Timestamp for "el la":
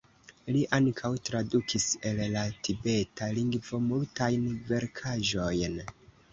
2.13-2.45